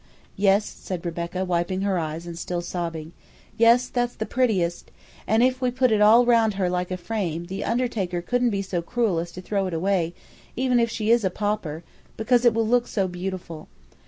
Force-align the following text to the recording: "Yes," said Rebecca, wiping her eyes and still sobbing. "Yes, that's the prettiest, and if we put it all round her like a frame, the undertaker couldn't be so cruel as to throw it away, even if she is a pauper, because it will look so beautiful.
"Yes," 0.35 0.65
said 0.65 1.05
Rebecca, 1.05 1.45
wiping 1.45 1.81
her 1.81 1.99
eyes 1.99 2.25
and 2.25 2.35
still 2.35 2.61
sobbing. 2.63 3.11
"Yes, 3.55 3.87
that's 3.87 4.15
the 4.15 4.25
prettiest, 4.25 4.89
and 5.27 5.43
if 5.43 5.61
we 5.61 5.69
put 5.69 5.91
it 5.91 6.01
all 6.01 6.25
round 6.25 6.55
her 6.55 6.71
like 6.71 6.89
a 6.89 6.97
frame, 6.97 7.45
the 7.45 7.63
undertaker 7.63 8.19
couldn't 8.19 8.49
be 8.49 8.63
so 8.63 8.81
cruel 8.81 9.19
as 9.19 9.31
to 9.33 9.43
throw 9.43 9.67
it 9.67 9.75
away, 9.75 10.15
even 10.55 10.79
if 10.79 10.89
she 10.89 11.11
is 11.11 11.23
a 11.23 11.29
pauper, 11.29 11.83
because 12.17 12.45
it 12.45 12.53
will 12.55 12.67
look 12.67 12.87
so 12.87 13.07
beautiful. 13.07 13.67